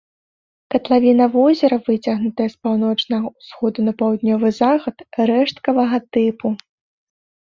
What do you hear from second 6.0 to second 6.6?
тыпу.